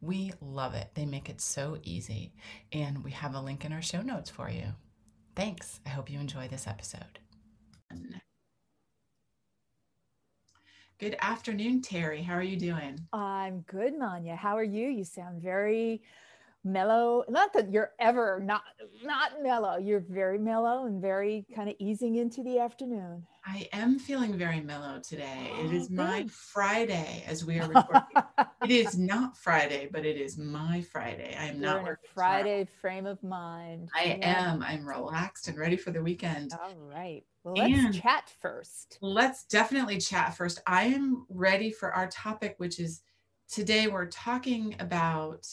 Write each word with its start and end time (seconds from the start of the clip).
We 0.00 0.32
love 0.40 0.74
it. 0.74 0.90
They 0.94 1.04
make 1.04 1.28
it 1.28 1.40
so 1.40 1.78
easy. 1.82 2.32
And 2.72 3.04
we 3.04 3.10
have 3.10 3.34
a 3.34 3.40
link 3.40 3.64
in 3.64 3.72
our 3.72 3.82
show 3.82 4.00
notes 4.00 4.30
for 4.30 4.48
you. 4.48 4.68
Thanks. 5.36 5.80
I 5.84 5.90
hope 5.90 6.10
you 6.10 6.18
enjoy 6.18 6.48
this 6.48 6.66
episode. 6.66 7.18
Good 10.98 11.16
afternoon, 11.20 11.80
Terry. 11.82 12.22
How 12.22 12.34
are 12.34 12.42
you 12.42 12.58
doing? 12.58 13.00
I'm 13.12 13.60
good, 13.60 13.98
Manya. 13.98 14.36
How 14.36 14.56
are 14.56 14.62
you? 14.62 14.88
You 14.88 15.04
sound 15.04 15.42
very 15.42 16.02
mellow. 16.64 17.24
Not 17.28 17.52
that 17.54 17.72
you're 17.72 17.92
ever 17.98 18.40
not 18.42 18.62
not 19.04 19.42
mellow. 19.42 19.76
You're 19.76 20.04
very 20.08 20.38
mellow 20.38 20.86
and 20.86 21.00
very 21.00 21.46
kind 21.54 21.68
of 21.68 21.76
easing 21.78 22.16
into 22.16 22.42
the 22.42 22.58
afternoon. 22.58 23.26
I 23.44 23.68
am 23.72 23.98
feeling 23.98 24.36
very 24.36 24.60
mellow 24.60 25.00
today. 25.00 25.50
Oh, 25.54 25.64
it 25.64 25.72
is 25.72 25.90
my 25.90 26.26
friday 26.30 27.24
as 27.26 27.44
we 27.44 27.58
are 27.58 27.68
recording. 27.74 28.22
It 28.64 28.70
is 28.70 28.98
not 28.98 29.36
friday 29.36 29.88
but 29.90 30.04
it 30.04 30.16
is 30.16 30.36
my 30.36 30.82
friday. 30.82 31.34
I 31.38 31.46
am 31.46 31.60
you're 31.60 31.64
not 31.64 31.82
working 31.82 32.10
friday 32.14 32.64
tomorrow. 32.64 32.80
frame 32.80 33.06
of 33.06 33.22
mind. 33.22 33.88
I 33.94 34.16
yeah. 34.20 34.52
am. 34.52 34.62
I'm 34.62 34.86
relaxed 34.86 35.48
and 35.48 35.58
ready 35.58 35.76
for 35.76 35.90
the 35.90 36.02
weekend. 36.02 36.52
All 36.52 36.76
right. 36.76 37.24
Well, 37.42 37.54
let's 37.54 37.72
and 37.72 37.94
chat 37.94 38.30
first. 38.42 38.98
let's 39.00 39.44
definitely 39.44 39.98
chat 39.98 40.36
first. 40.36 40.60
I 40.66 40.84
am 40.84 41.24
ready 41.30 41.70
for 41.70 41.92
our 41.92 42.08
topic 42.08 42.56
which 42.58 42.78
is 42.78 43.00
today 43.48 43.88
we're 43.88 44.06
talking 44.06 44.76
about 44.78 45.46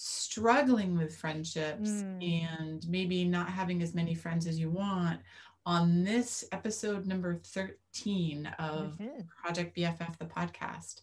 struggling 0.00 0.96
with 0.96 1.16
friendships 1.16 1.90
mm. 1.90 2.44
and 2.44 2.88
maybe 2.88 3.24
not 3.24 3.48
having 3.48 3.82
as 3.82 3.94
many 3.94 4.14
friends 4.14 4.46
as 4.46 4.58
you 4.58 4.70
want 4.70 5.18
on 5.66 6.04
this 6.04 6.44
episode 6.52 7.04
number 7.04 7.34
13 7.34 8.46
of 8.60 8.96
mm-hmm. 8.96 9.22
Project 9.42 9.76
BFF, 9.76 10.16
the 10.18 10.24
podcast. 10.24 11.02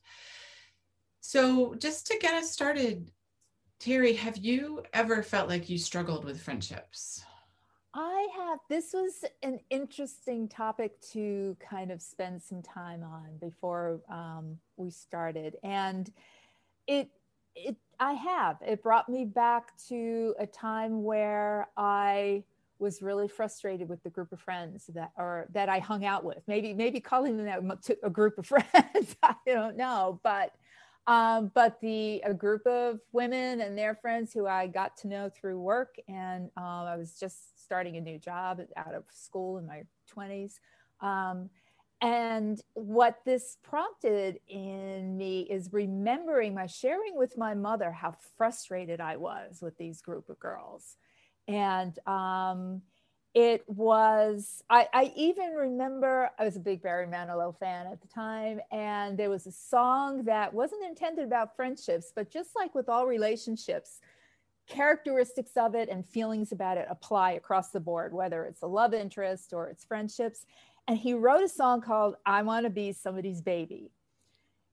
So, 1.20 1.76
just 1.76 2.08
to 2.08 2.18
get 2.20 2.36
us 2.36 2.52
started, 2.52 3.12
Terry, 3.80 4.14
have 4.14 4.38
you 4.38 4.84
ever 4.94 5.22
felt 5.22 5.50
like 5.50 5.70
you 5.70 5.78
struggled 5.78 6.24
with 6.24 6.42
friendships? 6.42 7.22
I 7.94 8.28
have. 8.38 8.60
This 8.70 8.94
was 8.94 9.26
an 9.44 9.60
interesting 9.70 10.48
topic 10.48 11.02
to 11.12 11.58
kind 11.60 11.92
of 11.92 12.02
spend 12.02 12.42
some 12.42 12.62
time 12.62 13.04
on 13.04 13.38
before 13.42 14.00
um, 14.10 14.58
we 14.78 14.90
started. 14.90 15.58
And 15.64 16.10
it 16.88 17.10
it 17.56 17.76
I 18.00 18.14
have. 18.14 18.58
It 18.66 18.84
brought 18.84 19.08
me 19.10 19.26
back 19.26 19.72
to 19.88 20.36
a 20.40 20.46
time 20.46 21.04
where 21.04 21.70
I 21.78 22.44
was 22.78 23.02
really 23.02 23.28
frustrated 23.28 23.88
with 23.88 24.04
the 24.04 24.10
group 24.10 24.32
of 24.34 24.40
friends 24.40 24.90
that 24.94 25.12
or 25.18 25.48
that 25.54 25.70
I 25.70 25.80
hung 25.80 26.06
out 26.06 26.24
with. 26.24 26.44
Maybe 26.48 26.74
maybe 26.74 27.00
calling 27.00 27.38
them 27.38 27.46
that 27.46 27.98
a 28.04 28.10
group 28.10 28.38
of 28.38 28.46
friends. 28.48 29.16
I 29.24 29.36
don't 29.46 29.78
know, 29.78 30.20
but 30.24 30.54
um, 31.08 31.52
but 31.54 31.80
the 31.82 32.22
a 32.26 32.34
group 32.34 32.66
of 32.66 33.00
women 33.12 33.62
and 33.62 33.78
their 33.78 33.96
friends 33.96 34.34
who 34.34 34.48
I 34.48 34.68
got 34.68 34.98
to 34.98 35.08
know 35.08 35.30
through 35.30 35.60
work, 35.60 35.96
and 36.08 36.50
um, 36.58 36.64
I 36.64 36.98
was 36.98 37.20
just 37.20 37.64
starting 37.64 37.98
a 37.98 38.02
new 38.02 38.18
job 38.18 38.60
out 38.76 38.94
of 38.94 39.06
school 39.14 39.58
in 39.58 39.68
my 39.68 39.84
twenties. 40.08 40.60
Um, 41.02 41.50
and 42.02 42.62
what 42.74 43.20
this 43.26 43.58
prompted 43.64 44.40
in 44.48 45.18
me 45.18 45.42
is 45.42 45.72
remembering 45.72 46.54
my 46.54 46.68
sharing 46.68 47.16
with 47.16 47.38
my 47.38 47.54
mother 47.54 47.92
how 47.92 48.16
frustrated 48.38 49.00
I 49.00 49.16
was 49.18 49.60
with 49.62 49.78
these 49.78 50.02
group 50.02 50.30
of 50.30 50.40
girls. 50.40 50.98
And 51.48 51.98
um, 52.08 52.82
it 53.34 53.64
was, 53.68 54.62
I, 54.70 54.88
I, 54.94 55.14
even 55.16 55.52
remember 55.52 56.30
I 56.38 56.44
was 56.44 56.58
a 56.58 56.60
big 56.62 56.82
Barry 56.82 57.08
Manilow 57.08 57.58
fan 57.58 57.88
at 57.88 58.02
the 58.02 58.08
time. 58.08 58.60
And 58.72 59.18
there 59.18 59.30
was 59.30 59.48
a 59.48 59.52
song 59.52 60.26
that 60.26 60.54
wasn't 60.54 60.84
intended 60.84 61.26
about 61.26 61.56
friendships, 61.56 62.12
but 62.14 62.30
just 62.30 62.50
like 62.56 62.76
with 62.76 62.90
all 62.90 63.06
relationships, 63.06 64.00
characteristics 64.68 65.52
of 65.56 65.76
it 65.76 65.90
and 65.90 66.06
feelings 66.06 66.52
about 66.52 66.78
it 66.78 66.88
apply 66.90 67.34
across 67.34 67.70
the 67.70 67.80
board, 67.80 68.14
whether 68.14 68.46
it's 68.46 68.64
a 68.64 68.68
love 68.68 68.94
interest 68.94 69.54
or 69.54 69.68
it's 69.68 69.86
friendships 69.86 70.46
and 70.88 70.98
he 70.98 71.14
wrote 71.14 71.44
a 71.44 71.50
song 71.50 71.82
called 71.82 72.16
I 72.26 72.42
Want 72.44 72.66
to 72.66 72.70
Be 72.70 72.92
Somebody's 72.92 73.42
Baby. 73.42 73.92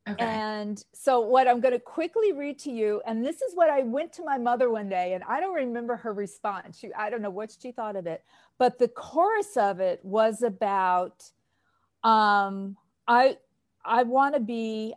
Okay. 0.08 0.24
And 0.24 0.82
so, 0.92 1.20
what 1.20 1.46
I'm 1.46 1.60
going 1.60 1.74
to 1.74 1.78
quickly 1.78 2.32
read 2.32 2.58
to 2.60 2.72
you, 2.72 3.00
and 3.06 3.24
this 3.24 3.40
is 3.40 3.54
what 3.54 3.70
I 3.70 3.82
went 3.82 4.12
to 4.14 4.24
my 4.24 4.36
mother 4.36 4.68
one 4.68 4.88
day, 4.88 5.14
and 5.14 5.22
I 5.24 5.38
don't 5.38 5.54
remember 5.54 5.94
her 5.94 6.12
response. 6.12 6.78
She, 6.78 6.92
I 6.92 7.08
don't 7.08 7.22
know 7.22 7.30
what 7.30 7.56
she 7.60 7.70
thought 7.70 7.94
of 7.94 8.06
it, 8.08 8.24
but 8.58 8.78
the 8.78 8.88
chorus 8.88 9.56
of 9.56 9.78
it 9.78 10.00
was 10.02 10.42
about, 10.42 11.22
um, 12.02 12.76
I, 13.06 13.38
I 13.84 14.02
want 14.02 14.34
to 14.34 14.40
be 14.40 14.94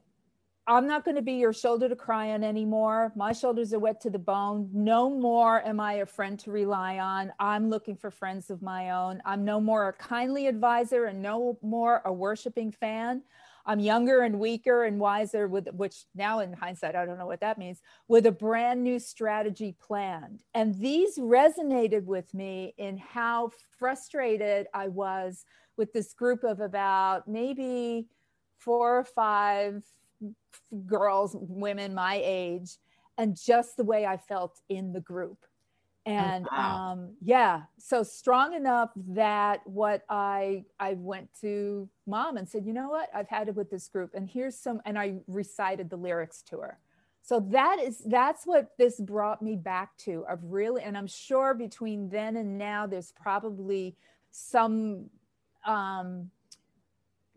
I'm 0.67 0.87
not 0.87 1.05
going 1.05 1.15
to 1.15 1.21
be 1.21 1.33
your 1.33 1.53
shoulder 1.53 1.87
to 1.87 1.95
cry 1.95 2.31
on 2.31 2.43
anymore. 2.43 3.13
My 3.15 3.33
shoulders 3.33 3.71
are 3.71 3.79
wet 3.79 4.01
to 4.01 4.09
the 4.09 4.17
bone. 4.17 4.67
No 4.73 5.11
more 5.11 5.61
am 5.63 5.79
I 5.79 5.93
a 5.95 6.07
friend 6.07 6.39
to 6.39 6.49
rely 6.49 6.97
on. 6.97 7.31
I'm 7.39 7.69
looking 7.69 7.95
for 7.95 8.09
friends 8.09 8.49
of 8.49 8.63
my 8.63 8.89
own. 8.89 9.21
I'm 9.25 9.45
no 9.45 9.61
more 9.61 9.87
a 9.89 9.93
kindly 9.93 10.47
advisor 10.47 11.05
and 11.05 11.21
no 11.21 11.59
more 11.61 12.01
a 12.03 12.11
worshiping 12.11 12.71
fan. 12.71 13.21
I'm 13.67 13.79
younger 13.79 14.21
and 14.21 14.39
weaker 14.39 14.85
and 14.85 14.99
wiser 14.99 15.47
with 15.47 15.67
which 15.73 16.05
now 16.15 16.39
in 16.39 16.53
hindsight 16.53 16.95
I 16.95 17.05
don't 17.05 17.19
know 17.19 17.27
what 17.27 17.41
that 17.41 17.59
means 17.59 17.81
with 18.07 18.25
a 18.25 18.31
brand 18.31 18.83
new 18.83 18.97
strategy 18.97 19.75
planned. 19.79 20.41
And 20.55 20.73
these 20.79 21.19
resonated 21.19 22.05
with 22.05 22.33
me 22.33 22.73
in 22.79 22.97
how 22.97 23.51
frustrated 23.77 24.65
I 24.73 24.87
was 24.87 25.45
with 25.77 25.93
this 25.93 26.13
group 26.13 26.43
of 26.43 26.59
about 26.59 27.27
maybe 27.27 28.07
four 28.57 28.97
or 28.97 29.03
five 29.03 29.83
girls, 30.85 31.35
women 31.39 31.93
my 31.93 32.21
age, 32.23 32.77
and 33.17 33.37
just 33.37 33.77
the 33.77 33.83
way 33.83 34.05
I 34.05 34.17
felt 34.17 34.59
in 34.69 34.93
the 34.93 35.01
group. 35.01 35.37
Oh, 36.07 36.11
and 36.11 36.47
oh, 36.51 36.55
wow. 36.55 36.91
um, 36.91 37.13
yeah, 37.21 37.63
so 37.79 38.03
strong 38.03 38.53
enough 38.53 38.91
that 39.09 39.61
what 39.65 40.03
I 40.09 40.65
I 40.79 40.93
went 40.93 41.29
to 41.41 41.89
mom 42.05 42.37
and 42.37 42.47
said, 42.47 42.65
you 42.65 42.73
know 42.73 42.89
what, 42.89 43.09
I've 43.13 43.29
had 43.29 43.47
it 43.47 43.55
with 43.55 43.71
this 43.71 43.87
group, 43.87 44.11
and 44.13 44.29
here's 44.29 44.55
some, 44.57 44.81
and 44.85 44.99
I 44.99 45.15
recited 45.27 45.89
the 45.89 45.97
lyrics 45.97 46.43
to 46.43 46.59
her. 46.59 46.79
So 47.23 47.39
that 47.49 47.79
is 47.79 48.03
that's 48.05 48.45
what 48.45 48.73
this 48.77 48.99
brought 48.99 49.41
me 49.41 49.55
back 49.55 49.97
to 49.99 50.25
of 50.29 50.39
really, 50.43 50.83
and 50.83 50.95
I'm 50.95 51.07
sure 51.07 51.55
between 51.55 52.09
then 52.09 52.37
and 52.37 52.57
now, 52.57 52.85
there's 52.85 53.11
probably 53.11 53.95
some 54.29 55.09
um, 55.65 56.29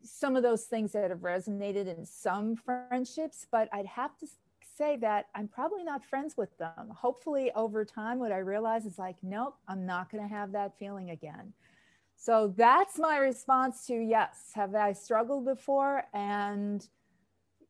some 0.03 0.37
of 0.37 0.43
those 0.43 0.65
things 0.65 0.93
that 0.93 1.11
have 1.11 1.21
resonated 1.21 1.87
in 1.87 2.05
some 2.05 2.57
friendships, 2.57 3.47
but 3.51 3.69
I'd 3.73 3.87
have 3.87 4.17
to 4.19 4.27
say 4.77 4.97
that 4.99 5.27
I'm 5.35 5.49
probably 5.49 5.83
not 5.83 6.05
friends 6.05 6.37
with 6.37 6.57
them. 6.59 6.93
Hopefully, 6.95 7.51
over 7.55 7.85
time, 7.85 8.19
what 8.19 8.33
I 8.33 8.39
realize 8.39 8.87
is 8.87 8.99
like, 8.99 9.17
nope, 9.23 9.57
I'm 9.67 9.85
not 9.85 10.11
going 10.11 10.23
to 10.23 10.33
have 10.33 10.53
that 10.53 10.79
feeling 10.79 11.11
again. 11.11 11.53
So 12.17 12.53
that's 12.57 12.99
my 12.99 13.19
response 13.19 13.87
to 13.87 13.95
yes. 13.95 14.51
Have 14.55 14.75
I 14.75 14.93
struggled 14.93 15.45
before? 15.45 16.05
And 16.13 16.87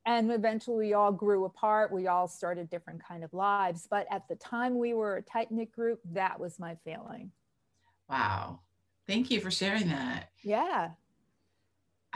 and 0.06 0.33
eventually 0.33 0.87
we 0.87 0.95
all 0.95 1.12
grew 1.12 1.45
apart. 1.45 1.93
We 1.93 2.06
all 2.06 2.27
started 2.27 2.71
different 2.71 3.04
kind 3.04 3.22
of 3.22 3.34
lives. 3.34 3.86
But 3.91 4.07
at 4.10 4.27
the 4.27 4.36
time 4.36 4.78
we 4.78 4.95
were 4.95 5.16
a 5.16 5.22
tight 5.22 5.51
knit 5.51 5.71
group, 5.71 6.01
that 6.13 6.41
was 6.41 6.59
my 6.59 6.77
feeling. 6.83 7.31
Wow. 8.09 8.60
Thank 9.07 9.31
you 9.31 9.41
for 9.41 9.51
sharing 9.51 9.89
that. 9.89 10.31
Yeah. 10.42 10.91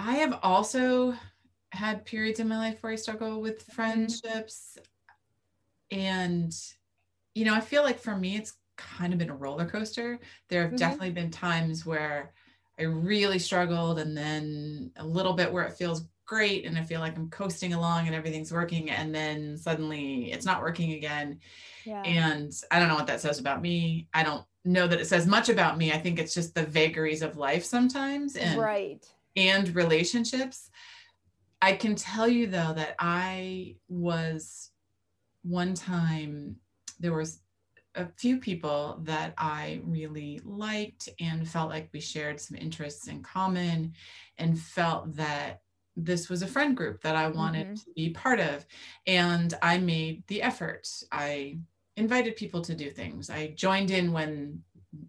I 0.03 0.17
have 0.17 0.41
also 0.43 1.15
had 1.71 2.05
periods 2.05 2.41
in 2.41 2.49
my 2.49 2.59
life 2.59 2.83
where 2.83 2.93
I 2.93 2.97
struggle 2.97 3.41
with 3.41 3.63
mm-hmm. 3.63 3.73
friendships. 3.73 4.77
And, 5.91 6.53
you 7.35 7.45
know, 7.45 7.55
I 7.55 7.61
feel 7.61 7.83
like 7.83 8.01
for 8.01 8.17
me, 8.17 8.37
it's 8.37 8.55
kind 8.77 9.13
of 9.13 9.19
been 9.19 9.31
a 9.31 9.37
roller 9.37 9.67
coaster. 9.67 10.19
There 10.49 10.63
have 10.63 10.71
mm-hmm. 10.71 10.77
definitely 10.77 11.11
been 11.11 11.31
times 11.31 11.87
where 11.87 12.33
I 12.81 12.85
really 12.85 13.39
struggled, 13.39 13.99
and 13.99 14.17
then 14.17 14.91
a 14.97 15.07
little 15.07 15.35
bit 15.35 15.53
where 15.53 15.65
it 15.65 15.75
feels 15.75 16.09
great 16.25 16.65
and 16.65 16.79
I 16.79 16.83
feel 16.83 17.01
like 17.01 17.17
I'm 17.17 17.29
coasting 17.29 17.75
along 17.75 18.07
and 18.07 18.17
everything's 18.17 18.53
working, 18.53 18.91
and 18.91 19.15
then 19.15 19.57
suddenly 19.57 20.33
it's 20.33 20.47
not 20.47 20.63
working 20.63 20.93
again. 20.93 21.39
Yeah. 21.85 22.03
And 22.03 22.51
I 22.71 22.79
don't 22.79 22.89
know 22.89 22.95
what 22.95 23.07
that 23.07 23.21
says 23.21 23.39
about 23.39 23.61
me. 23.61 24.09
I 24.15 24.25
don't 24.25 24.45
know 24.65 24.87
that 24.87 25.01
it 25.01 25.07
says 25.07 25.27
much 25.27 25.49
about 25.49 25.77
me. 25.77 25.93
I 25.93 25.99
think 25.99 26.19
it's 26.19 26.35
just 26.35 26.55
the 26.55 26.65
vagaries 26.65 27.23
of 27.23 27.37
life 27.37 27.65
sometimes. 27.65 28.37
And 28.37 28.59
right 28.59 29.07
and 29.37 29.75
relationships. 29.75 30.71
I 31.61 31.75
can 31.75 31.95
tell 31.95 32.29
you 32.29 32.47
though 32.47 32.73
that 32.75 32.97
I 32.99 33.77
was 33.89 34.71
one 35.43 35.75
time 35.75 36.57
there 36.99 37.13
was 37.13 37.41
a 37.95 38.07
few 38.17 38.39
people 38.39 39.01
that 39.03 39.35
I 39.37 39.81
really 39.85 40.41
liked 40.45 41.09
and 41.21 41.47
felt 41.47 41.71
like 41.71 41.91
we 41.93 42.01
shared 42.01 42.41
some 42.41 42.57
interests 42.57 43.09
in 43.09 43.23
common 43.23 43.93
and 44.39 44.59
felt 44.59 45.15
that 45.17 45.61
this 45.95 46.31
was 46.31 46.43
a 46.43 46.47
friend 46.47 46.77
group 46.77 47.03
that 47.03 47.17
I 47.17 47.29
wanted 47.29 47.67
mm-hmm. 47.67 47.75
to 47.75 47.91
be 47.95 48.11
part 48.11 48.41
of. 48.41 48.65
And 49.07 49.53
I 49.61 49.79
made 49.79 50.25
the 50.29 50.43
effort. 50.43 50.89
I 51.11 51.59
invited 51.97 52.37
people 52.37 52.63
to 52.63 52.75
do 52.75 52.91
things. 52.91 53.29
I 53.29 53.49
joined 53.57 53.91
in 53.91 54.13
when 54.13 54.63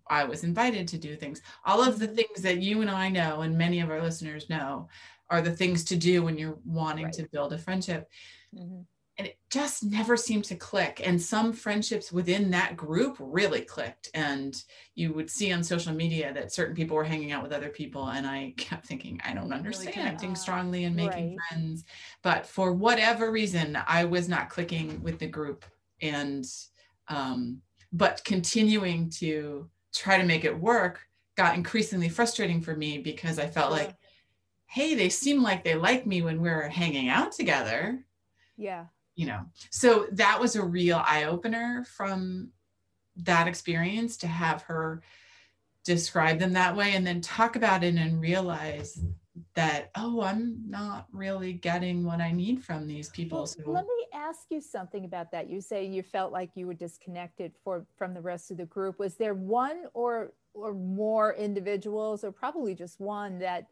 I 0.10 0.24
was 0.24 0.44
invited 0.44 0.88
to 0.90 0.98
do 0.98 1.16
things. 1.16 1.42
All 1.66 1.82
of 1.82 2.00
the 2.00 2.08
things 2.08 2.42
that 2.42 2.60
you 2.60 2.82
and 2.82 2.90
I 2.90 3.10
know, 3.10 3.42
and 3.42 3.58
many 3.58 3.82
of 3.82 3.90
our 3.90 4.02
listeners 4.02 4.50
know, 4.50 4.88
are 5.30 5.42
the 5.42 5.56
things 5.56 5.84
to 5.86 5.96
do 5.96 6.24
when 6.24 6.38
you're 6.38 6.60
wanting 6.66 7.06
right. 7.06 7.14
to 7.14 7.28
build 7.32 7.54
a 7.54 7.58
friendship. 7.58 8.10
Mm-hmm 8.56 8.82
and 9.18 9.28
it 9.28 9.38
just 9.52 9.84
never 9.84 10.18
seemed 10.18 10.44
to 10.44 10.56
click 10.56 11.02
and 11.04 11.22
some 11.22 11.54
friendships 11.54 12.12
within 12.12 12.50
that 12.50 12.76
group 12.76 13.16
really 13.20 13.62
clicked 13.62 14.10
and 14.14 14.64
you 14.96 15.14
would 15.14 15.30
see 15.30 15.52
on 15.54 15.64
social 15.64 15.94
media 15.94 16.34
that 16.34 16.52
certain 16.52 16.76
people 16.76 16.98
were 16.98 17.04
hanging 17.04 17.32
out 17.32 17.44
with 17.44 17.52
other 17.52 17.70
people 17.70 18.08
and 18.08 18.26
i 18.26 18.54
kept 18.58 18.86
thinking 18.86 19.20
i 19.26 19.34
don't 19.34 19.54
understand 19.54 19.96
really 19.96 20.08
acting 20.08 20.36
strongly 20.36 20.86
and 20.86 20.96
making 20.96 21.30
right. 21.30 21.38
friends 21.50 21.84
but 22.22 22.46
for 22.46 22.74
whatever 22.74 23.32
reason 23.32 23.78
i 23.88 24.04
was 24.04 24.28
not 24.28 24.50
clicking 24.50 25.02
with 25.04 25.20
the 25.20 25.28
group 25.28 25.66
and 26.02 26.46
um, 27.10 27.62
but 27.92 28.22
continuing 28.24 29.10
to 29.10 29.70
try 29.94 30.18
to 30.18 30.26
make 30.26 30.44
it 30.46 30.60
work 30.60 31.02
got 31.36 31.56
increasingly 31.56 32.10
frustrating 32.10 32.62
for 32.62 32.76
me 32.76 32.98
because 32.98 33.40
i 33.40 33.48
felt 33.48 33.72
like 33.72 33.96
hey 34.74 34.96
they 34.96 35.10
seem 35.10 35.44
like 35.44 35.64
they 35.64 35.76
like 35.76 36.08
me 36.08 36.24
when 36.24 36.42
we're 36.42 36.68
hanging 36.68 37.08
out 37.08 37.32
together. 37.32 38.04
Yeah. 38.58 38.86
You 39.14 39.28
know 39.28 39.42
so 39.70 40.08
that 40.14 40.40
was 40.40 40.56
a 40.56 40.66
real 40.66 41.00
eye 41.06 41.26
opener 41.26 41.86
from 41.96 42.50
that 43.18 43.48
experience 43.48 44.18
to 44.18 44.28
have 44.28 44.64
her 44.64 45.04
describe 45.86 46.40
them 46.40 46.54
that 46.54 46.76
way 46.76 46.94
and 46.94 47.06
then 47.06 47.22
talk 47.22 47.56
about 47.56 47.84
it 47.84 47.94
and 47.94 48.20
realize 48.20 49.00
that 49.56 49.92
oh 49.96 50.22
i'm 50.22 50.58
not 50.68 51.08
really 51.12 51.54
getting 51.54 52.04
what 52.04 52.20
i 52.20 52.32
need 52.32 52.64
from 52.64 52.88
these 52.88 53.10
people 53.10 53.40
well, 53.40 53.48
so 53.48 53.62
let 53.68 53.86
me 53.86 54.04
ask 54.34 54.46
you 54.50 54.62
something 54.62 55.06
about 55.06 55.32
that. 55.32 55.50
You 55.50 55.62
say 55.62 55.86
you 55.86 56.02
felt 56.02 56.32
like 56.32 56.52
you 56.56 56.68
were 56.68 56.74
disconnected 56.74 57.54
for 57.64 57.86
from 57.98 58.14
the 58.14 58.22
rest 58.22 58.52
of 58.52 58.58
the 58.58 58.66
group. 58.66 59.00
Was 59.00 59.16
there 59.16 59.34
one 59.34 59.84
or 59.94 60.34
or 60.54 60.74
more 60.74 61.34
individuals 61.34 62.24
or 62.24 62.32
probably 62.32 62.76
just 62.76 63.00
one 63.00 63.40
that 63.40 63.68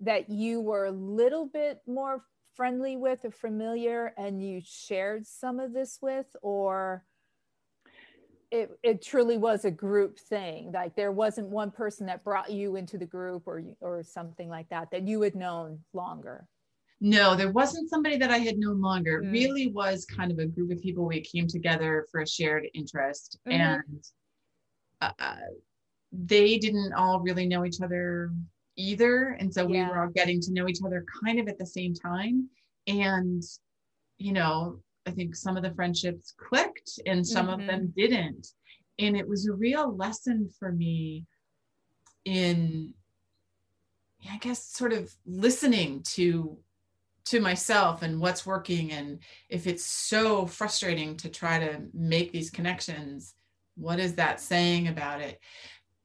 that 0.00 0.28
you 0.28 0.60
were 0.60 0.86
a 0.86 0.90
little 0.90 1.46
bit 1.46 1.80
more 1.86 2.24
friendly 2.54 2.96
with 2.96 3.24
or 3.24 3.30
familiar 3.30 4.14
and 4.16 4.42
you 4.42 4.60
shared 4.64 5.26
some 5.26 5.60
of 5.60 5.72
this 5.72 5.98
with 6.00 6.34
or 6.42 7.04
it, 8.54 8.70
it 8.82 9.02
truly 9.02 9.36
was 9.36 9.64
a 9.64 9.70
group 9.70 10.18
thing 10.18 10.70
like 10.72 10.94
there 10.94 11.12
wasn't 11.12 11.48
one 11.48 11.70
person 11.70 12.06
that 12.06 12.22
brought 12.22 12.50
you 12.50 12.76
into 12.76 12.96
the 12.98 13.06
group 13.06 13.42
or 13.46 13.62
or 13.80 14.02
something 14.02 14.48
like 14.48 14.68
that 14.68 14.90
that 14.90 15.06
you 15.06 15.20
had 15.22 15.34
known 15.34 15.78
longer 15.92 16.46
no 17.00 17.34
there 17.34 17.50
wasn't 17.50 17.90
somebody 17.90 18.16
that 18.16 18.30
i 18.30 18.38
had 18.38 18.56
known 18.56 18.80
longer 18.80 19.20
mm. 19.20 19.26
it 19.26 19.30
really 19.30 19.70
was 19.72 20.04
kind 20.04 20.30
of 20.30 20.38
a 20.38 20.46
group 20.46 20.70
of 20.70 20.80
people 20.80 21.04
we 21.04 21.20
came 21.20 21.46
together 21.46 22.06
for 22.10 22.20
a 22.20 22.26
shared 22.26 22.66
interest 22.74 23.38
mm-hmm. 23.48 23.60
and 23.60 24.04
uh, 25.00 25.36
they 26.12 26.58
didn't 26.58 26.92
all 26.92 27.20
really 27.20 27.46
know 27.46 27.64
each 27.64 27.80
other 27.82 28.30
either. 28.76 29.36
And 29.40 29.52
so 29.52 29.62
yeah. 29.68 29.84
we 29.84 29.90
were 29.90 30.02
all 30.02 30.10
getting 30.10 30.40
to 30.42 30.52
know 30.52 30.68
each 30.68 30.80
other 30.84 31.04
kind 31.24 31.38
of 31.38 31.48
at 31.48 31.58
the 31.58 31.66
same 31.66 31.94
time. 31.94 32.48
And, 32.86 33.42
you 34.18 34.32
know, 34.32 34.80
I 35.06 35.10
think 35.10 35.34
some 35.34 35.56
of 35.56 35.62
the 35.62 35.74
friendships 35.74 36.34
clicked 36.36 36.73
and 37.06 37.26
some 37.26 37.46
mm-hmm. 37.46 37.60
of 37.60 37.66
them 37.66 37.80
mm-hmm. 37.80 38.00
didn't. 38.00 38.48
And 38.98 39.16
it 39.16 39.28
was 39.28 39.46
a 39.46 39.52
real 39.52 39.94
lesson 39.96 40.48
for 40.58 40.70
me 40.70 41.26
in, 42.24 42.94
I 44.30 44.38
guess, 44.38 44.64
sort 44.64 44.92
of 44.92 45.12
listening 45.26 46.02
to 46.14 46.58
to 47.26 47.40
myself 47.40 48.02
and 48.02 48.20
what's 48.20 48.44
working 48.44 48.92
and 48.92 49.18
if 49.48 49.66
it's 49.66 49.84
so 49.84 50.46
frustrating 50.46 51.16
to 51.16 51.28
try 51.28 51.58
to 51.58 51.80
make 51.94 52.32
these 52.32 52.50
connections 52.50 53.34
what 53.76 53.98
is 53.98 54.14
that 54.14 54.40
saying 54.40 54.88
about 54.88 55.20
it 55.20 55.40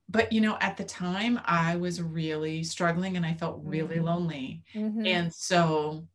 but 0.07 0.31
you 0.31 0.39
know 0.39 0.57
at 0.61 0.77
the 0.77 0.83
time 0.83 1.39
i 1.45 1.75
was 1.75 2.01
really 2.01 2.63
struggling 2.63 3.17
and 3.17 3.25
i 3.25 3.33
felt 3.33 3.59
really 3.63 3.97
mm-hmm. 3.97 4.05
lonely 4.05 4.63
mm-hmm. 4.73 5.05
and 5.05 5.33
so 5.33 6.07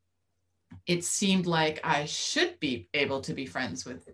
it 0.86 1.04
seemed 1.04 1.46
like 1.46 1.80
i 1.84 2.04
should 2.06 2.58
be 2.58 2.88
able 2.94 3.20
to 3.20 3.34
be 3.34 3.46
friends 3.46 3.84
with 3.84 4.08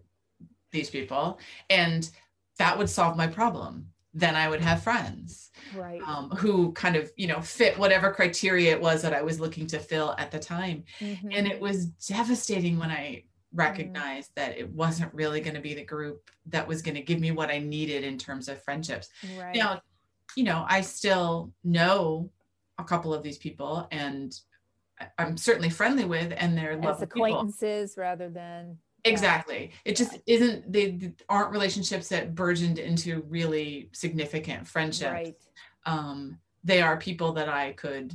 these 0.72 0.90
people 0.90 1.38
and 1.68 2.10
that 2.58 2.76
would 2.76 2.90
solve 2.90 3.16
my 3.16 3.26
problem 3.26 3.86
then 4.12 4.34
i 4.34 4.48
would 4.48 4.60
have 4.60 4.82
friends 4.82 5.50
right 5.76 6.02
um, 6.02 6.30
who 6.30 6.72
kind 6.72 6.96
of 6.96 7.10
you 7.16 7.26
know 7.26 7.40
fit 7.40 7.78
whatever 7.78 8.12
criteria 8.12 8.72
it 8.72 8.80
was 8.80 9.02
that 9.02 9.14
i 9.14 9.22
was 9.22 9.40
looking 9.40 9.66
to 9.66 9.78
fill 9.78 10.14
at 10.18 10.30
the 10.30 10.38
time 10.38 10.82
mm-hmm. 11.00 11.28
and 11.32 11.46
it 11.46 11.60
was 11.60 11.86
devastating 11.86 12.78
when 12.78 12.90
i 12.90 13.22
Mm-hmm. 13.50 13.58
recognized 13.58 14.30
mm. 14.30 14.34
that 14.36 14.58
it 14.58 14.70
wasn't 14.70 15.12
really 15.12 15.40
going 15.40 15.56
to 15.56 15.60
be 15.60 15.74
the 15.74 15.84
group 15.84 16.30
that 16.46 16.68
was 16.68 16.82
going 16.82 16.94
to 16.94 17.00
give 17.00 17.18
me 17.18 17.32
what 17.32 17.50
I 17.50 17.58
needed 17.58 18.04
in 18.04 18.16
terms 18.16 18.48
of 18.48 18.62
friendships. 18.62 19.08
Right. 19.36 19.56
Now, 19.56 19.82
you 20.36 20.44
know, 20.44 20.64
I 20.68 20.82
still 20.82 21.52
know 21.64 22.30
a 22.78 22.84
couple 22.84 23.12
of 23.12 23.24
these 23.24 23.38
people 23.38 23.88
and 23.90 24.32
I'm 25.18 25.36
certainly 25.36 25.68
friendly 25.68 26.04
with 26.04 26.32
and 26.36 26.56
they're 26.56 26.80
as 26.80 27.02
acquaintances 27.02 27.92
people. 27.92 28.02
rather 28.02 28.28
than 28.28 28.78
exactly. 29.04 29.72
It 29.84 29.96
just 29.96 30.18
isn't 30.26 30.72
they, 30.72 31.12
aren't 31.28 31.52
relationships 31.52 32.08
that 32.08 32.34
burgeoned 32.34 32.78
into 32.78 33.24
really 33.28 33.90
significant 33.92 34.66
friendships. 34.66 35.12
Right. 35.12 35.36
um 35.86 36.38
they 36.62 36.82
are 36.82 36.96
people 36.98 37.32
that 37.32 37.48
i 37.48 37.72
could 37.72 38.12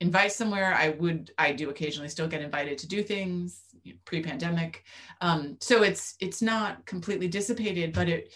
invite 0.00 0.32
somewhere. 0.32 0.74
I 0.74 0.90
would 0.90 1.32
i 1.38 1.52
do 1.52 1.70
occasionally 1.70 2.08
still 2.08 2.28
get 2.28 2.42
invited 2.42 2.78
to 2.78 2.88
do 2.88 3.02
things 3.02 3.62
pre-pandemic. 4.04 4.84
Um, 5.20 5.56
so 5.60 5.82
it's 5.82 6.16
it's 6.20 6.42
not 6.42 6.84
completely 6.86 7.28
dissipated 7.28 7.92
but 7.92 8.08
it 8.08 8.32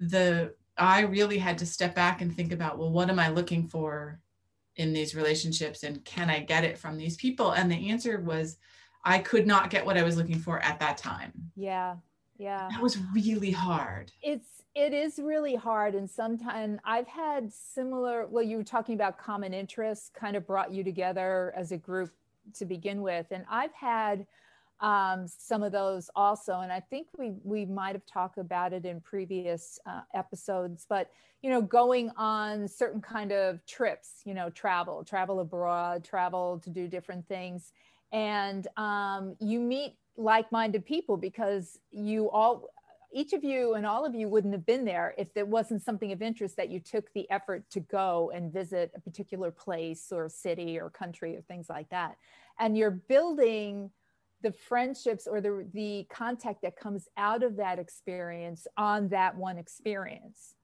the 0.00 0.54
i 0.76 1.00
really 1.00 1.38
had 1.38 1.56
to 1.58 1.64
step 1.64 1.94
back 1.94 2.20
and 2.20 2.34
think 2.34 2.52
about 2.52 2.76
well 2.78 2.90
what 2.90 3.08
am 3.08 3.18
i 3.18 3.28
looking 3.28 3.66
for 3.66 4.20
in 4.76 4.92
these 4.92 5.14
relationships 5.14 5.84
and 5.84 6.04
can 6.04 6.28
i 6.28 6.38
get 6.38 6.64
it 6.64 6.78
from 6.78 6.96
these 6.96 7.16
people? 7.16 7.52
And 7.52 7.70
the 7.70 7.90
answer 7.90 8.20
was 8.20 8.58
i 9.06 9.18
could 9.18 9.46
not 9.46 9.70
get 9.70 9.84
what 9.84 9.96
i 9.96 10.02
was 10.02 10.16
looking 10.16 10.38
for 10.38 10.60
at 10.60 10.78
that 10.78 10.98
time 10.98 11.32
yeah 11.56 11.96
yeah 12.38 12.68
that 12.70 12.82
was 12.82 12.98
really 13.14 13.50
hard 13.50 14.12
it's 14.22 14.62
it 14.74 14.92
is 14.92 15.18
really 15.18 15.54
hard 15.54 15.94
and 15.94 16.08
sometimes 16.08 16.78
i've 16.84 17.08
had 17.08 17.50
similar 17.50 18.26
well 18.26 18.44
you 18.44 18.58
were 18.58 18.64
talking 18.64 18.94
about 18.94 19.18
common 19.18 19.54
interests 19.54 20.10
kind 20.14 20.36
of 20.36 20.46
brought 20.46 20.70
you 20.72 20.84
together 20.84 21.54
as 21.56 21.72
a 21.72 21.76
group 21.76 22.10
to 22.52 22.66
begin 22.66 23.00
with 23.00 23.26
and 23.30 23.44
i've 23.48 23.72
had 23.72 24.26
um, 24.80 25.26
some 25.26 25.62
of 25.62 25.72
those 25.72 26.10
also. 26.14 26.60
And 26.60 26.72
I 26.72 26.80
think 26.80 27.08
we 27.16 27.34
we 27.42 27.64
might 27.64 27.94
have 27.94 28.06
talked 28.06 28.38
about 28.38 28.72
it 28.72 28.84
in 28.84 29.00
previous 29.00 29.78
uh, 29.86 30.00
episodes, 30.14 30.86
but 30.88 31.10
you 31.42 31.50
know, 31.50 31.62
going 31.62 32.10
on 32.16 32.66
certain 32.66 33.00
kind 33.00 33.32
of 33.32 33.64
trips, 33.66 34.22
you 34.24 34.34
know, 34.34 34.50
travel, 34.50 35.04
travel 35.04 35.40
abroad, 35.40 36.04
travel 36.04 36.60
to 36.64 36.70
do 36.70 36.88
different 36.88 37.26
things, 37.28 37.72
and 38.12 38.66
um, 38.76 39.36
you 39.40 39.60
meet 39.60 39.94
like-minded 40.16 40.84
people 40.84 41.16
because 41.16 41.78
you 41.90 42.30
all 42.30 42.68
each 43.12 43.32
of 43.32 43.44
you 43.44 43.74
and 43.74 43.86
all 43.86 44.04
of 44.04 44.14
you 44.14 44.28
wouldn't 44.28 44.52
have 44.52 44.66
been 44.66 44.84
there 44.84 45.14
if 45.16 45.32
there 45.32 45.46
wasn't 45.46 45.82
something 45.82 46.12
of 46.12 46.20
interest 46.20 46.56
that 46.56 46.68
you 46.68 46.80
took 46.80 47.12
the 47.14 47.28
effort 47.30 47.64
to 47.70 47.80
go 47.80 48.30
and 48.34 48.52
visit 48.52 48.90
a 48.94 49.00
particular 49.00 49.50
place 49.50 50.10
or 50.10 50.28
city 50.28 50.78
or 50.78 50.90
country 50.90 51.36
or 51.36 51.40
things 51.42 51.68
like 51.68 51.88
that 51.90 52.16
and 52.58 52.76
you're 52.76 52.90
building 52.90 53.90
the 54.42 54.52
friendships 54.52 55.26
or 55.26 55.40
the 55.40 55.66
the 55.72 56.06
contact 56.10 56.62
that 56.62 56.76
comes 56.76 57.08
out 57.16 57.42
of 57.42 57.56
that 57.56 57.78
experience 57.78 58.66
on 58.76 59.08
that 59.08 59.36
one 59.36 59.58
experience 59.58 60.54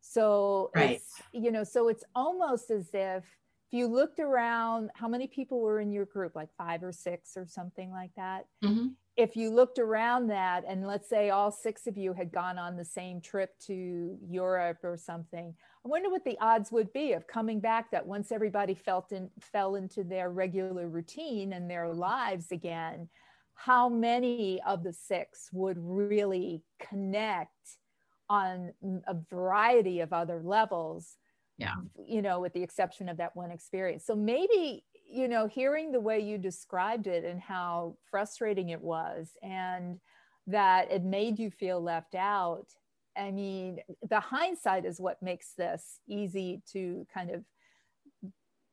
so 0.00 0.70
right. 0.74 0.96
it's 0.96 1.22
you 1.32 1.50
know 1.50 1.64
so 1.64 1.88
it's 1.88 2.04
almost 2.14 2.70
as 2.70 2.90
if 2.92 3.24
if 3.72 3.78
you 3.78 3.86
looked 3.86 4.20
around 4.20 4.90
how 4.94 5.08
many 5.08 5.26
people 5.26 5.60
were 5.60 5.80
in 5.80 5.90
your 5.92 6.04
group? 6.04 6.36
Like 6.36 6.50
five 6.58 6.82
or 6.82 6.92
six 6.92 7.36
or 7.36 7.46
something 7.46 7.90
like 7.90 8.10
that? 8.16 8.44
Mm-hmm. 8.62 8.88
if 9.16 9.36
you 9.36 9.50
looked 9.50 9.78
around 9.78 10.28
that 10.28 10.64
and 10.68 10.86
let's 10.86 11.08
say 11.08 11.30
all 11.30 11.50
six 11.50 11.86
of 11.86 11.96
you 11.96 12.12
had 12.12 12.32
gone 12.32 12.58
on 12.58 12.76
the 12.76 12.84
same 12.84 13.20
trip 13.20 13.50
to 13.58 14.16
europe 14.26 14.78
or 14.82 14.96
something 14.96 15.54
i 15.84 15.88
wonder 15.88 16.08
what 16.08 16.24
the 16.24 16.38
odds 16.40 16.72
would 16.72 16.90
be 16.92 17.12
of 17.12 17.26
coming 17.26 17.60
back 17.60 17.90
that 17.90 18.06
once 18.06 18.32
everybody 18.32 18.74
felt 18.74 19.12
in 19.12 19.28
fell 19.40 19.74
into 19.74 20.02
their 20.02 20.30
regular 20.30 20.88
routine 20.88 21.52
and 21.52 21.70
their 21.70 21.92
lives 21.92 22.52
again 22.52 23.08
how 23.54 23.88
many 23.88 24.60
of 24.66 24.82
the 24.82 24.92
six 24.92 25.50
would 25.52 25.76
really 25.78 26.62
connect 26.80 27.78
on 28.30 28.72
a 29.08 29.14
variety 29.28 30.00
of 30.00 30.12
other 30.12 30.40
levels 30.42 31.16
yeah. 31.62 32.04
you 32.06 32.22
know 32.22 32.40
with 32.40 32.52
the 32.52 32.62
exception 32.62 33.08
of 33.08 33.16
that 33.16 33.34
one 33.34 33.50
experience. 33.50 34.04
So 34.04 34.14
maybe 34.14 34.84
you 35.12 35.28
know 35.28 35.46
hearing 35.46 35.92
the 35.92 36.00
way 36.00 36.20
you 36.20 36.38
described 36.38 37.06
it 37.06 37.24
and 37.24 37.40
how 37.40 37.96
frustrating 38.10 38.70
it 38.70 38.80
was 38.80 39.30
and 39.42 40.00
that 40.46 40.90
it 40.90 41.04
made 41.04 41.38
you 41.38 41.50
feel 41.50 41.80
left 41.80 42.14
out 42.14 42.66
i 43.16 43.30
mean 43.30 43.78
the 44.08 44.18
hindsight 44.18 44.84
is 44.84 44.98
what 44.98 45.22
makes 45.22 45.52
this 45.56 46.00
easy 46.08 46.62
to 46.72 47.06
kind 47.12 47.30
of 47.30 47.44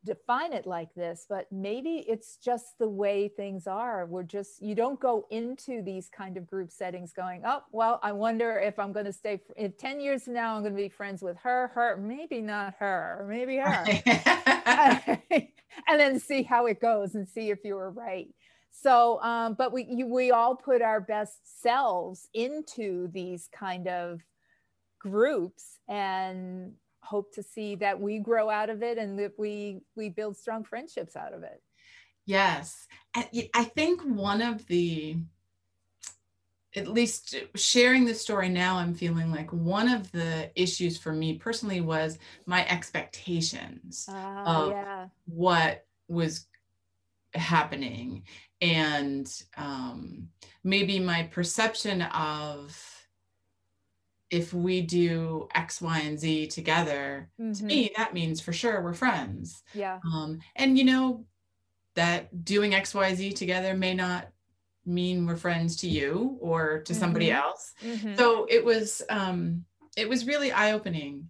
define 0.06 0.54
it 0.54 0.66
like 0.66 0.94
this, 0.96 1.26
but 1.28 1.52
maybe 1.52 2.06
it's 2.08 2.38
just 2.38 2.78
the 2.80 2.88
way 2.88 3.28
things 3.28 3.68
are. 3.68 4.06
We're 4.06 4.24
just, 4.24 4.62
you 4.62 4.76
don't 4.76 5.00
go 5.00 5.26
into 5.30 5.82
these 5.82 6.10
kind 6.10 6.38
of 6.38 6.48
group 6.48 6.72
settings 6.72 7.12
going, 7.12 7.44
oh, 7.46 7.64
well, 7.72 8.00
I 8.02 8.14
wonder 8.14 8.58
if 8.60 8.80
I'm 8.80 8.94
going 8.94 9.06
to 9.06 9.14
stay, 9.14 9.42
if 9.58 9.78
10 9.78 10.00
years 10.00 10.24
from 10.24 10.34
now, 10.34 10.56
I'm 10.56 10.62
going 10.62 10.76
to 10.76 10.82
be 10.82 10.90
friends 10.90 11.22
with 11.22 11.38
her, 11.38 11.72
her, 11.74 11.98
maybe 11.98 12.42
not 12.42 12.76
her, 12.80 13.26
maybe 13.30 13.58
her. 13.58 13.86
and 15.88 16.00
then 16.00 16.20
see 16.20 16.44
how 16.44 16.66
it 16.66 16.80
goes 16.80 17.16
and 17.16 17.28
see 17.28 17.50
if 17.50 17.60
you 17.64 17.76
were 17.76 17.92
right. 17.92 18.28
So, 18.72 19.22
um, 19.22 19.56
but 19.56 19.74
we, 19.74 19.86
you, 19.90 20.08
we 20.08 20.32
all 20.32 20.56
put 20.56 20.82
our 20.82 21.02
best 21.02 21.62
selves 21.62 22.30
into 22.34 23.10
these 23.12 23.50
kind 23.52 23.88
of 23.88 24.22
groups 25.00 25.80
and 25.88 26.74
hope 27.10 27.34
to 27.34 27.44
see 27.44 27.76
that 27.76 28.00
we 28.00 28.20
grow 28.20 28.50
out 28.50 28.70
of 28.70 28.84
it 28.84 28.98
and 28.98 29.18
that 29.20 29.34
we 29.38 29.82
we 29.96 30.10
build 30.10 30.38
strong 30.38 30.64
friendships 30.64 31.16
out 31.16 31.34
of 31.34 31.44
it. 31.44 31.62
Yes. 32.26 32.88
I 33.16 33.64
think 33.64 34.02
one 34.02 34.42
of 34.42 34.66
the 34.68 35.18
at 36.76 36.88
least 36.88 37.36
sharing 37.56 38.06
the 38.06 38.14
story 38.14 38.48
now 38.48 38.78
i'm 38.78 38.94
feeling 38.94 39.32
like 39.32 39.52
one 39.52 39.88
of 39.88 40.12
the 40.12 40.52
issues 40.54 41.00
for 41.00 41.12
me 41.12 41.34
personally 41.34 41.82
was 41.82 42.20
my 42.46 42.64
expectations 42.68 44.08
uh, 44.08 44.44
of 44.46 44.70
yeah. 44.70 45.08
what 45.26 45.88
was 46.08 46.46
happening. 47.34 48.24
And 48.62 49.32
um, 49.58 50.30
maybe 50.64 51.00
my 51.00 51.24
perception 51.24 52.02
of 52.02 52.78
if 54.30 54.54
we 54.54 54.82
do 54.82 55.48
X, 55.56 55.82
Y, 55.82 56.00
and 56.00 56.20
Z 56.20 56.48
together, 56.48 57.30
mm-hmm. 57.40 57.54
to 57.54 57.64
me, 57.64 57.92
that 57.98 58.14
means 58.14 58.40
for 58.40 58.54
sure 58.54 58.82
we're 58.82 58.94
friends. 58.94 59.64
Yeah. 59.74 60.00
Um, 60.06 60.40
and 60.56 60.78
you 60.78 60.84
know, 60.86 61.26
that 61.96 62.46
doing 62.46 62.76
X, 62.76 62.94
Y, 62.94 63.16
Z 63.16 63.34
together 63.34 63.76
may 63.76 63.94
not 63.94 64.30
mean 64.86 65.26
we're 65.26 65.36
friends 65.36 65.78
to 65.78 65.88
you 65.88 66.38
or 66.42 66.82
to 66.82 66.94
mm-hmm. 66.94 67.00
somebody 67.00 67.32
else. 67.32 67.74
Mm-hmm. 67.84 68.16
So 68.16 68.46
it 68.50 68.64
was 68.64 69.02
um 69.10 69.66
it 69.98 70.08
was 70.08 70.28
really 70.28 70.52
eye-opening. 70.52 71.30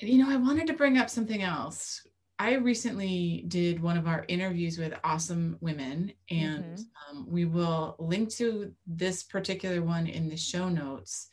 You 0.00 0.18
know, 0.18 0.30
I 0.30 0.36
wanted 0.36 0.66
to 0.66 0.72
bring 0.72 0.98
up 0.98 1.08
something 1.08 1.42
else. 1.42 2.06
I 2.38 2.54
recently 2.54 3.44
did 3.46 3.80
one 3.80 3.96
of 3.96 4.08
our 4.08 4.24
interviews 4.26 4.76
with 4.76 4.98
awesome 5.04 5.58
women, 5.60 6.12
and 6.28 6.64
mm-hmm. 6.64 7.18
um, 7.18 7.26
we 7.28 7.44
will 7.44 7.94
link 8.00 8.30
to 8.34 8.72
this 8.86 9.22
particular 9.22 9.80
one 9.80 10.08
in 10.08 10.28
the 10.28 10.36
show 10.36 10.68
notes 10.68 11.28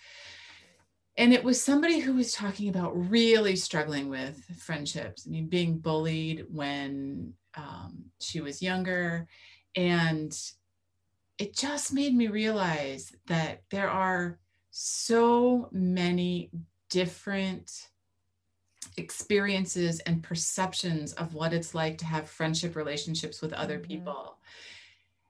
and 1.18 1.34
it 1.34 1.44
was 1.44 1.62
somebody 1.62 2.00
who 2.00 2.14
was 2.14 2.32
talking 2.32 2.70
about 2.70 2.92
really 3.10 3.56
struggling 3.56 4.10
with 4.10 4.44
friendships. 4.58 5.26
I 5.28 5.32
mean 5.32 5.48
being 5.48 5.80
bullied 5.80 6.46
when 6.50 7.34
um, 7.56 8.06
she 8.20 8.42
was 8.42 8.62
younger. 8.62 9.28
And 9.76 10.38
it 11.38 11.56
just 11.56 11.94
made 11.94 12.16
me 12.16 12.28
realize 12.28 13.14
that 13.28 13.62
there 13.70 13.90
are 13.90 14.40
so 14.72 15.70
many 15.72 16.52
different 16.90 17.88
experiences 18.98 20.00
and 20.02 20.24
perceptions 20.24 21.14
of 21.14 21.34
what 21.34 21.54
it's 21.54 21.76
like 21.76 21.98
to 22.00 22.06
have 22.06 22.30
friendship 22.30 22.76
relationships 22.76 23.42
with 23.42 23.54
other 23.54 23.78
mm-hmm. 23.78 23.88
people. 23.88 24.38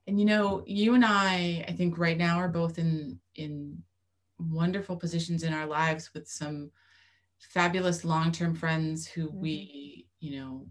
And 0.08 0.20
you 0.20 0.26
know 0.26 0.64
you 0.66 0.96
and 0.96 1.06
i 1.06 1.64
i 1.68 1.72
think 1.72 2.00
right 2.00 2.18
now 2.18 2.38
are 2.40 2.48
both 2.48 2.80
in 2.80 3.20
in 3.36 3.84
wonderful 4.40 4.96
positions 4.96 5.44
in 5.44 5.54
our 5.54 5.66
lives 5.66 6.14
with 6.14 6.28
some 6.28 6.72
fabulous 7.40 8.04
long-term 8.04 8.56
friends 8.56 9.08
who 9.08 9.28
mm-hmm. 9.28 9.42
we 9.42 10.06
you 10.20 10.40
know 10.40 10.66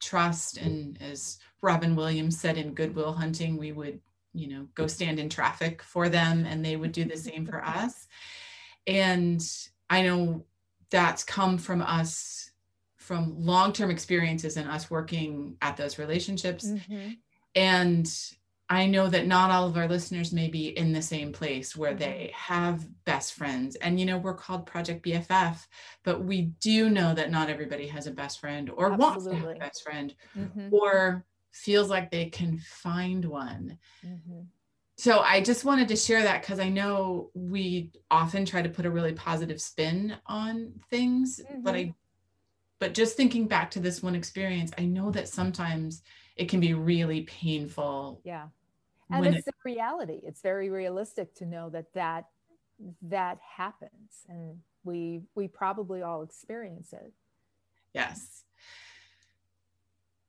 trust 0.00 0.56
and 0.58 1.00
as 1.00 1.38
robin 1.60 1.94
williams 1.94 2.38
said 2.38 2.56
in 2.56 2.74
Good 2.74 2.94
Will 2.94 3.12
Hunting 3.12 3.56
we 3.56 3.72
would 3.72 4.00
you 4.32 4.48
know 4.48 4.66
go 4.74 4.86
stand 4.86 5.18
in 5.18 5.28
traffic 5.28 5.82
for 5.82 6.08
them 6.08 6.44
and 6.46 6.64
they 6.64 6.76
would 6.76 6.92
do 6.92 7.04
the 7.04 7.16
same 7.16 7.46
for 7.46 7.64
us 7.64 8.06
and 8.86 9.42
i 9.90 10.02
know 10.02 10.44
that's 10.90 11.24
come 11.24 11.58
from 11.58 11.82
us 11.82 12.50
from 12.96 13.34
long-term 13.36 13.90
experiences 13.90 14.56
and 14.56 14.70
us 14.70 14.90
working 14.90 15.56
at 15.60 15.76
those 15.76 15.98
relationships 15.98 16.66
mm-hmm. 16.66 17.10
and 17.56 18.32
I 18.68 18.86
know 18.86 19.08
that 19.08 19.26
not 19.26 19.50
all 19.50 19.66
of 19.66 19.76
our 19.76 19.88
listeners 19.88 20.32
may 20.32 20.48
be 20.48 20.68
in 20.68 20.92
the 20.92 21.02
same 21.02 21.32
place 21.32 21.76
where 21.76 21.94
they 21.94 22.30
mm-hmm. 22.32 22.54
have 22.54 22.88
best 23.04 23.34
friends. 23.34 23.76
And, 23.76 24.00
you 24.00 24.06
know, 24.06 24.18
we're 24.18 24.34
called 24.34 24.66
Project 24.66 25.04
BFF, 25.04 25.58
but 26.04 26.24
we 26.24 26.42
do 26.60 26.88
know 26.88 27.14
that 27.14 27.30
not 27.30 27.50
everybody 27.50 27.86
has 27.88 28.06
a 28.06 28.12
best 28.12 28.40
friend 28.40 28.70
or 28.70 28.92
Absolutely. 28.92 29.06
wants 29.06 29.24
to 29.26 29.34
have 29.34 29.56
a 29.56 29.58
best 29.58 29.82
friend 29.82 30.14
mm-hmm. 30.36 30.68
or 30.72 31.24
feels 31.52 31.90
like 31.90 32.10
they 32.10 32.26
can 32.26 32.58
find 32.58 33.24
one. 33.24 33.78
Mm-hmm. 34.06 34.40
So 34.96 35.20
I 35.20 35.40
just 35.40 35.64
wanted 35.64 35.88
to 35.88 35.96
share 35.96 36.22
that 36.22 36.42
because 36.42 36.60
I 36.60 36.68
know 36.68 37.30
we 37.34 37.90
often 38.10 38.44
try 38.44 38.62
to 38.62 38.68
put 38.68 38.86
a 38.86 38.90
really 38.90 39.12
positive 39.12 39.60
spin 39.60 40.16
on 40.26 40.72
things, 40.90 41.40
mm-hmm. 41.44 41.62
but 41.62 41.74
I, 41.74 41.94
but 42.78 42.94
just 42.94 43.16
thinking 43.16 43.48
back 43.48 43.70
to 43.72 43.80
this 43.80 44.02
one 44.02 44.14
experience, 44.14 44.70
I 44.78 44.84
know 44.84 45.10
that 45.10 45.28
sometimes 45.28 46.02
it 46.36 46.48
can 46.48 46.60
be 46.60 46.74
really 46.74 47.22
painful. 47.22 48.20
Yeah. 48.24 48.46
And 49.10 49.26
it's 49.26 49.38
it, 49.38 49.44
the 49.44 49.52
reality. 49.64 50.20
It's 50.24 50.40
very 50.40 50.70
realistic 50.70 51.34
to 51.36 51.46
know 51.46 51.68
that 51.70 51.92
that 51.94 52.26
that 53.02 53.38
happens 53.56 54.24
and 54.28 54.58
we 54.84 55.20
we 55.34 55.48
probably 55.48 56.02
all 56.02 56.22
experience 56.22 56.92
it. 56.92 57.12
Yes. 57.92 58.44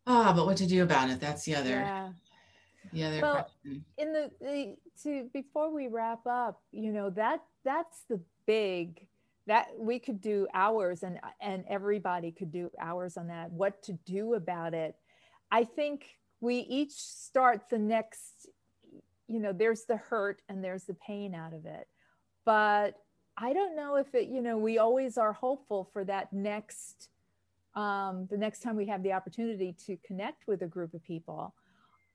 Ah 0.06 0.30
oh, 0.30 0.34
but 0.36 0.46
what 0.46 0.58
to 0.58 0.68
do 0.68 0.84
about 0.84 1.10
it? 1.10 1.20
That's 1.20 1.46
the 1.46 1.56
other 1.56 1.70
yeah. 1.70 2.10
the 2.92 3.04
other 3.06 3.22
well, 3.22 3.34
question. 3.34 3.86
in 3.98 4.14
the, 4.14 4.32
the 4.42 4.76
to 5.04 5.30
before 5.34 5.74
we 5.74 5.88
wrap 5.88 6.28
up 6.28 6.62
you 6.72 6.92
know 6.92 7.10
that 7.12 7.42
that's 7.64 8.04
the 8.10 8.20
big 8.46 9.08
that 9.48 9.68
we 9.78 10.00
could 10.00 10.22
do 10.22 10.48
hours 10.54 11.04
and 11.04 11.20
and 11.42 11.64
everybody 11.70 12.32
could 12.32 12.52
do 12.52 12.70
hours 12.80 13.18
on 13.18 13.28
that. 13.28 13.52
What 13.52 13.82
to 13.84 13.94
do 14.06 14.34
about 14.34 14.74
it 14.74 14.96
i 15.54 15.64
think 15.64 16.06
we 16.42 16.58
each 16.58 16.92
start 16.92 17.70
the 17.70 17.80
next 17.80 18.50
you 19.28 19.40
know 19.40 19.54
there's 19.54 19.86
the 19.86 19.98
hurt 19.98 20.42
and 20.50 20.64
there's 20.64 20.84
the 20.84 20.96
pain 20.96 21.34
out 21.34 21.54
of 21.54 21.66
it. 21.66 21.88
But 22.46 22.96
i 23.38 23.54
don't 23.54 23.76
know 23.76 23.96
if 23.96 24.14
it 24.14 24.28
you 24.28 24.42
know 24.42 24.58
we 24.58 24.78
always 24.78 25.18
are 25.18 25.34
hopeful 25.34 25.90
for 25.94 26.04
that 26.06 26.34
next 26.34 27.10
um, 27.76 28.28
the 28.30 28.38
next 28.38 28.60
time 28.62 28.76
we 28.76 28.86
have 28.88 29.02
the 29.02 29.14
opportunity 29.14 29.76
to 29.88 29.98
connect 30.06 30.46
with 30.48 30.62
a 30.62 30.68
group 30.68 30.94
of 30.94 31.04
people. 31.04 31.56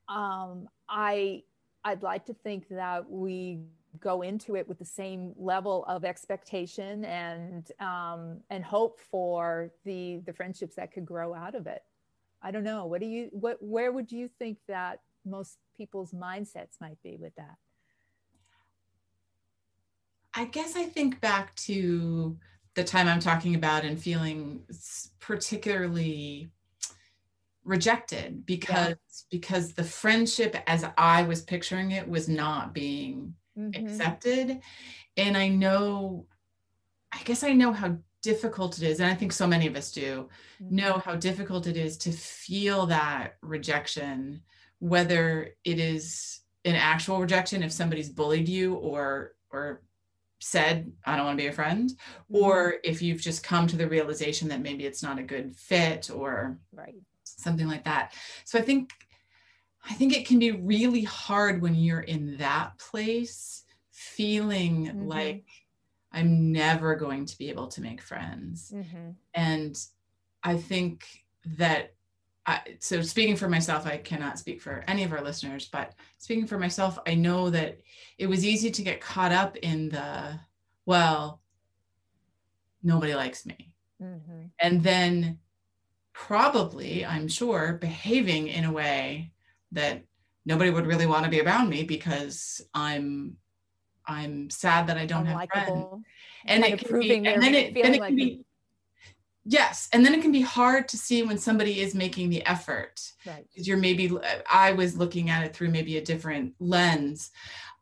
Um, 0.07 0.67
i 0.87 1.43
i'd 1.85 2.03
like 2.03 2.25
to 2.25 2.33
think 2.33 2.67
that 2.69 3.09
we 3.09 3.59
go 3.99 4.21
into 4.21 4.55
it 4.55 4.67
with 4.67 4.77
the 4.77 4.85
same 4.85 5.33
level 5.37 5.83
of 5.87 6.05
expectation 6.05 7.05
and 7.05 7.71
um, 7.79 8.41
and 8.49 8.63
hope 8.63 8.99
for 9.11 9.71
the 9.85 10.21
the 10.25 10.33
friendships 10.33 10.75
that 10.75 10.91
could 10.93 11.05
grow 11.05 11.33
out 11.33 11.55
of 11.55 11.67
it 11.67 11.81
i 12.41 12.51
don't 12.51 12.63
know 12.63 12.85
what 12.85 13.01
do 13.01 13.07
you 13.07 13.29
what 13.31 13.57
where 13.61 13.91
would 13.91 14.11
you 14.11 14.29
think 14.39 14.57
that 14.67 14.99
most 15.25 15.57
people's 15.77 16.11
mindsets 16.11 16.79
might 16.81 17.01
be 17.03 17.17
with 17.19 17.33
that? 17.35 17.55
I 20.33 20.45
guess 20.45 20.75
I 20.75 20.85
think 20.85 21.21
back 21.21 21.55
to 21.55 22.37
the 22.75 22.83
time 22.83 23.07
I'm 23.07 23.19
talking 23.19 23.55
about 23.55 23.83
and 23.83 23.99
feeling 23.99 24.61
particularly 25.19 26.51
rejected 27.63 28.45
because 28.45 28.89
yeah. 28.89 28.95
because 29.31 29.73
the 29.73 29.83
friendship 29.83 30.55
as 30.65 30.85
I 30.97 31.23
was 31.23 31.41
picturing 31.41 31.91
it 31.91 32.07
was 32.07 32.27
not 32.27 32.73
being 32.73 33.35
mm-hmm. 33.57 33.85
accepted 33.85 34.61
and 35.17 35.37
I 35.37 35.49
know 35.49 36.25
I 37.11 37.21
guess 37.25 37.43
I 37.43 37.53
know 37.53 37.73
how 37.73 37.97
difficult 38.21 38.77
it 38.77 38.83
is 38.83 38.99
and 38.99 39.09
I 39.09 39.15
think 39.15 39.31
so 39.31 39.47
many 39.47 39.67
of 39.67 39.75
us 39.75 39.91
do 39.91 40.29
mm-hmm. 40.61 40.75
know 40.75 40.97
how 40.97 41.15
difficult 41.15 41.67
it 41.67 41.77
is 41.77 41.97
to 41.99 42.11
feel 42.11 42.85
that 42.87 43.35
rejection 43.41 44.41
whether 44.79 45.49
it 45.63 45.79
is 45.79 46.41
an 46.65 46.75
actual 46.75 47.19
rejection 47.19 47.63
if 47.63 47.71
somebody's 47.71 48.09
bullied 48.09 48.49
you 48.49 48.75
or 48.75 49.33
or 49.51 49.83
said 50.41 50.91
i 51.05 51.15
don't 51.15 51.25
want 51.25 51.37
to 51.37 51.43
be 51.43 51.49
a 51.49 51.53
friend 51.53 51.89
mm-hmm. 51.89 52.43
or 52.43 52.75
if 52.83 53.01
you've 53.01 53.21
just 53.21 53.43
come 53.43 53.67
to 53.67 53.77
the 53.77 53.87
realization 53.87 54.47
that 54.47 54.61
maybe 54.61 54.85
it's 54.85 55.03
not 55.03 55.19
a 55.19 55.23
good 55.23 55.55
fit 55.55 56.09
or 56.09 56.57
right 56.73 56.95
something 57.23 57.67
like 57.67 57.83
that 57.83 58.13
so 58.45 58.57
i 58.57 58.61
think 58.61 58.91
i 59.89 59.93
think 59.93 60.15
it 60.15 60.25
can 60.25 60.39
be 60.39 60.51
really 60.51 61.03
hard 61.03 61.61
when 61.61 61.75
you're 61.75 62.01
in 62.01 62.37
that 62.37 62.77
place 62.77 63.63
feeling 63.91 64.87
mm-hmm. 64.87 65.07
like 65.07 65.45
i'm 66.11 66.51
never 66.51 66.95
going 66.95 67.25
to 67.25 67.37
be 67.37 67.49
able 67.49 67.67
to 67.67 67.81
make 67.81 68.01
friends 68.01 68.71
mm-hmm. 68.75 69.11
and 69.33 69.85
i 70.43 70.55
think 70.55 71.05
that 71.57 71.93
I, 72.49 72.61
so 72.79 73.03
speaking 73.03 73.35
for 73.35 73.47
myself, 73.47 73.85
I 73.85 73.97
cannot 73.97 74.39
speak 74.39 74.59
for 74.59 74.83
any 74.87 75.03
of 75.03 75.11
our 75.11 75.21
listeners, 75.21 75.69
but 75.71 75.93
speaking 76.17 76.47
for 76.47 76.57
myself, 76.57 76.97
I 77.05 77.13
know 77.13 77.51
that 77.51 77.79
it 78.17 78.25
was 78.25 78.43
easy 78.43 78.71
to 78.71 78.81
get 78.81 79.01
caught 79.01 79.31
up 79.31 79.55
in 79.57 79.89
the, 79.89 80.39
well, 80.87 81.41
nobody 82.81 83.13
likes 83.13 83.45
me. 83.45 83.71
Mm-hmm. 84.01 84.45
And 84.59 84.81
then 84.81 85.37
probably, 86.13 87.05
I'm 87.05 87.27
sure, 87.27 87.73
behaving 87.73 88.47
in 88.47 88.65
a 88.65 88.73
way 88.73 89.31
that 89.73 90.01
nobody 90.43 90.71
would 90.71 90.87
really 90.87 91.05
want 91.05 91.25
to 91.25 91.29
be 91.31 91.41
around 91.41 91.69
me 91.69 91.83
because 91.83 92.61
I'm 92.73 93.37
I'm 94.09 94.49
sad 94.49 94.87
that 94.87 94.97
I 94.97 95.05
don't 95.05 95.27
have 95.27 95.47
friends. 95.53 96.03
And 96.45 96.65
it 96.65 96.79
can 96.79 96.99
be, 96.99 97.15
and 97.15 97.43
then 97.43 97.53
it, 97.53 97.75
then 97.75 97.93
it 97.93 97.99
like 97.99 98.09
can 98.09 98.15
be, 98.15 98.43
yes. 99.45 99.87
And 99.93 100.03
then 100.03 100.15
it 100.15 100.21
can 100.21 100.31
be 100.31 100.41
hard 100.41 100.87
to 100.87 100.97
see 100.97 101.21
when 101.21 101.37
somebody 101.37 101.79
is 101.79 101.93
making 101.93 102.29
the 102.29 102.43
effort. 102.45 102.99
Right. 103.25 103.45
Because 103.47 103.67
you're 103.67 103.77
maybe, 103.77 104.11
I 104.51 104.71
was 104.71 104.97
looking 104.97 105.29
at 105.29 105.43
it 105.43 105.55
through 105.55 105.69
maybe 105.69 105.97
a 105.97 106.03
different 106.03 106.55
lens. 106.59 107.29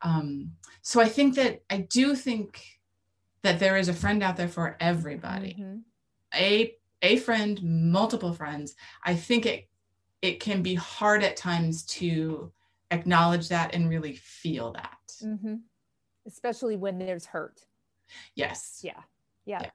Um, 0.02 0.52
so 0.82 1.00
I 1.00 1.08
think 1.08 1.36
that, 1.36 1.64
I 1.70 1.78
do 1.78 2.14
think 2.14 2.62
that 3.44 3.60
there 3.60 3.78
is 3.78 3.88
a 3.88 3.94
friend 3.94 4.22
out 4.22 4.36
there 4.36 4.50
for 4.50 4.76
everybody. 4.82 5.56
Mm-hmm. 5.58 5.78
A, 6.36 6.74
a 7.02 7.18
friend, 7.18 7.62
multiple 7.64 8.34
friends. 8.34 8.76
I 9.04 9.16
think 9.16 9.46
it, 9.46 9.70
it 10.22 10.40
can 10.42 10.62
be 10.62 10.76
hard 10.76 11.24
at 11.24 11.38
times 11.38 11.86
to 11.86 12.52
acknowledge 12.92 13.48
that 13.48 13.74
and 13.74 13.90
really 13.90 14.16
feel 14.16 14.74
that. 14.74 15.00
Mm-hmm 15.24 15.56
especially 16.28 16.76
when 16.76 17.00
there's 17.00 17.26
hurt. 17.26 17.66
Yes. 18.36 18.82
Yeah. 18.84 19.02
Yeah. 19.46 19.62
yeah. 19.64 19.70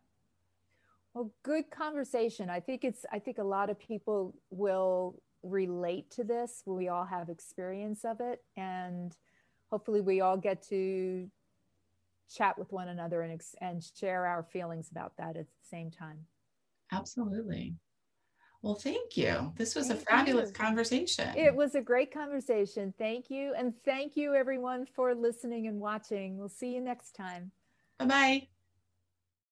Well, 1.14 1.30
good 1.42 1.71
conversation. 1.71 2.49
I 2.49 2.61
think 2.61 2.85
it's, 2.85 3.04
I 3.12 3.18
think 3.18 3.38
a 3.38 3.44
lot 3.44 3.71
of 3.71 3.78
people 3.78 4.35
will 4.50 5.21
relate 5.42 6.11
to 6.12 6.25
this. 6.25 6.62
We 6.66 6.88
all 6.88 7.04
have 7.04 7.28
experience 7.28 8.04
of 8.04 8.21
it. 8.21 8.42
And 8.56 9.14
hopefully 9.71 10.00
we 10.00 10.21
all 10.21 10.37
get 10.37 10.62
to 10.68 11.28
chat 12.35 12.59
with 12.59 12.73
one 12.73 12.88
another 12.88 13.23
and, 13.23 13.40
and 13.61 13.85
share 13.99 14.26
our 14.26 14.42
feelings 14.42 14.90
about 14.90 15.16
that 15.18 15.37
at 15.37 15.47
the 15.47 15.68
same 15.68 15.90
time. 15.90 16.18
Absolutely. 16.92 17.75
Well, 18.62 18.75
thank 18.75 19.16
you. 19.16 19.52
This 19.57 19.75
was 19.75 19.88
thank 19.88 20.02
a 20.02 20.04
fabulous 20.04 20.50
you. 20.50 20.54
conversation. 20.54 21.28
It 21.37 21.54
was 21.54 21.75
a 21.75 21.81
great 21.81 22.14
conversation. 22.14 22.95
Thank 22.97 23.28
you. 23.28 23.54
And 23.57 23.75
thank 23.85 24.16
you, 24.16 24.35
everyone, 24.35 24.87
for 24.87 25.14
listening 25.14 25.66
and 25.66 25.81
watching. 25.81 26.38
We'll 26.38 26.49
see 26.49 26.75
you 26.75 26.81
next 26.81 27.16
time. 27.16 27.50
Bye 27.99 28.07
bye. 28.07 28.49